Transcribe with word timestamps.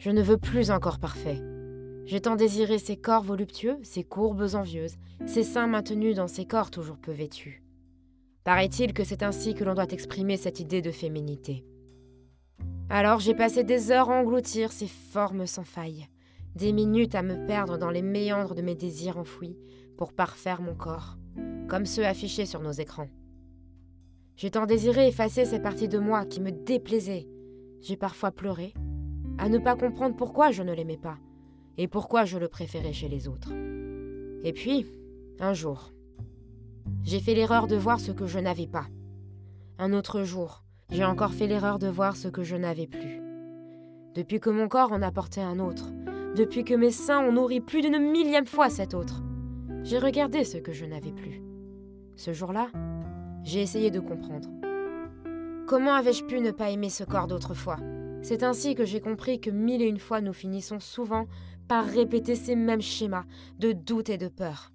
Je 0.00 0.08
ne 0.08 0.22
veux 0.22 0.38
plus 0.38 0.70
un 0.70 0.80
corps 0.80 0.98
parfait. 0.98 1.42
J'ai 2.06 2.22
tant 2.22 2.34
désiré 2.34 2.78
ces 2.78 2.96
corps 2.96 3.22
voluptueux, 3.22 3.76
ces 3.82 4.02
courbes 4.02 4.54
envieuses, 4.54 4.96
ces 5.26 5.42
seins 5.42 5.66
maintenus 5.66 6.16
dans 6.16 6.26
ces 6.26 6.46
corps 6.46 6.70
toujours 6.70 6.96
peu 6.96 7.12
vêtus. 7.12 7.62
Paraît-il 8.42 8.94
que 8.94 9.04
c'est 9.04 9.22
ainsi 9.22 9.52
que 9.52 9.62
l'on 9.62 9.74
doit 9.74 9.92
exprimer 9.92 10.38
cette 10.38 10.58
idée 10.58 10.80
de 10.80 10.90
féminité. 10.90 11.66
Alors 12.88 13.20
j'ai 13.20 13.34
passé 13.34 13.62
des 13.62 13.90
heures 13.90 14.08
à 14.08 14.18
engloutir 14.18 14.72
ces 14.72 14.86
formes 14.86 15.46
sans 15.46 15.64
faille, 15.64 16.08
des 16.54 16.72
minutes 16.72 17.14
à 17.14 17.22
me 17.22 17.46
perdre 17.46 17.76
dans 17.76 17.90
les 17.90 18.00
méandres 18.00 18.54
de 18.54 18.62
mes 18.62 18.74
désirs 18.74 19.18
enfouis 19.18 19.58
pour 19.98 20.14
parfaire 20.14 20.62
mon 20.62 20.74
corps, 20.74 21.18
comme 21.68 21.84
ceux 21.84 22.06
affichés 22.06 22.46
sur 22.46 22.62
nos 22.62 22.72
écrans. 22.72 23.10
J'ai 24.34 24.50
tant 24.50 24.64
désiré 24.64 25.08
effacer 25.08 25.44
ces 25.44 25.60
parties 25.60 25.88
de 25.88 25.98
moi 25.98 26.24
qui 26.24 26.40
me 26.40 26.52
déplaisaient. 26.52 27.28
J'ai 27.82 27.98
parfois 27.98 28.30
pleuré, 28.30 28.72
à 29.40 29.48
ne 29.48 29.58
pas 29.58 29.74
comprendre 29.74 30.14
pourquoi 30.16 30.50
je 30.50 30.62
ne 30.62 30.74
l'aimais 30.74 30.98
pas, 30.98 31.16
et 31.78 31.88
pourquoi 31.88 32.26
je 32.26 32.36
le 32.36 32.48
préférais 32.48 32.92
chez 32.92 33.08
les 33.08 33.26
autres. 33.26 33.52
Et 34.44 34.52
puis, 34.52 34.86
un 35.40 35.54
jour, 35.54 35.92
j'ai 37.04 37.20
fait 37.20 37.34
l'erreur 37.34 37.66
de 37.66 37.74
voir 37.74 38.00
ce 38.00 38.12
que 38.12 38.26
je 38.26 38.38
n'avais 38.38 38.66
pas. 38.66 38.84
Un 39.78 39.94
autre 39.94 40.24
jour, 40.24 40.62
j'ai 40.90 41.06
encore 41.06 41.32
fait 41.32 41.46
l'erreur 41.46 41.78
de 41.78 41.88
voir 41.88 42.16
ce 42.16 42.28
que 42.28 42.42
je 42.42 42.54
n'avais 42.54 42.86
plus. 42.86 43.22
Depuis 44.14 44.40
que 44.40 44.50
mon 44.50 44.68
corps 44.68 44.92
en 44.92 45.00
a 45.00 45.10
porté 45.10 45.40
un 45.40 45.58
autre, 45.58 45.90
depuis 46.36 46.62
que 46.62 46.74
mes 46.74 46.90
seins 46.90 47.26
ont 47.26 47.32
nourri 47.32 47.62
plus 47.62 47.80
d'une 47.80 47.98
millième 47.98 48.46
fois 48.46 48.68
cet 48.68 48.92
autre, 48.92 49.22
j'ai 49.84 49.98
regardé 49.98 50.44
ce 50.44 50.58
que 50.58 50.74
je 50.74 50.84
n'avais 50.84 51.12
plus. 51.12 51.40
Ce 52.14 52.34
jour-là, 52.34 52.68
j'ai 53.42 53.62
essayé 53.62 53.90
de 53.90 54.00
comprendre. 54.00 54.50
Comment 55.66 55.94
avais-je 55.94 56.24
pu 56.24 56.40
ne 56.40 56.50
pas 56.50 56.68
aimer 56.68 56.90
ce 56.90 57.04
corps 57.04 57.26
d'autrefois? 57.26 57.78
C'est 58.22 58.42
ainsi 58.42 58.74
que 58.74 58.84
j'ai 58.84 59.00
compris 59.00 59.40
que 59.40 59.50
mille 59.50 59.82
et 59.82 59.86
une 59.86 59.98
fois 59.98 60.20
nous 60.20 60.32
finissons 60.32 60.78
souvent 60.78 61.26
par 61.68 61.86
répéter 61.86 62.36
ces 62.36 62.54
mêmes 62.54 62.82
schémas 62.82 63.24
de 63.58 63.72
doute 63.72 64.10
et 64.10 64.18
de 64.18 64.28
peur. 64.28 64.72